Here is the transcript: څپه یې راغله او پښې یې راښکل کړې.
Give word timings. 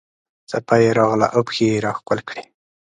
څپه 0.49 0.75
یې 0.83 0.89
راغله 0.99 1.27
او 1.35 1.41
پښې 1.47 1.65
یې 1.71 1.83
راښکل 1.85 2.19
کړې. 2.29 2.43